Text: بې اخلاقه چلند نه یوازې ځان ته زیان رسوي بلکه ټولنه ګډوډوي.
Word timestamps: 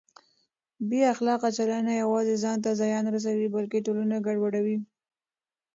بې 0.89 1.01
اخلاقه 1.13 1.49
چلند 1.57 1.83
نه 1.89 1.93
یوازې 2.03 2.35
ځان 2.43 2.57
ته 2.65 2.69
زیان 2.81 3.05
رسوي 3.15 3.47
بلکه 3.55 3.77
ټولنه 3.85 4.15
ګډوډوي. 4.25 4.77